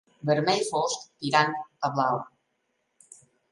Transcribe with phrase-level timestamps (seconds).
[0.27, 1.53] Vermell fosc, tirant
[1.89, 2.19] a blau.